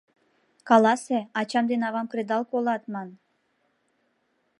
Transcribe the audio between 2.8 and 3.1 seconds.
ман.